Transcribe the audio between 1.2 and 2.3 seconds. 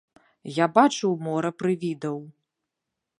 мора прывідаў.